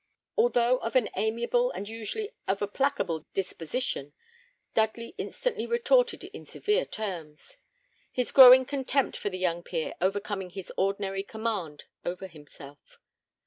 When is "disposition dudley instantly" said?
3.35-5.67